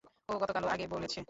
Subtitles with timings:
[0.29, 1.19] ও গতকালও আগে বলেছে!